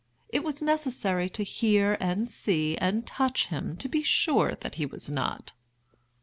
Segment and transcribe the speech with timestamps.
[0.29, 4.85] It was necessary to hear and see and touch him to be sure that he
[4.87, 5.53] was not.